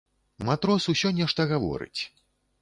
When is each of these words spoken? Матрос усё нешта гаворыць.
Матрос 0.47 0.87
усё 0.93 1.11
нешта 1.19 1.47
гаворыць. 1.53 2.01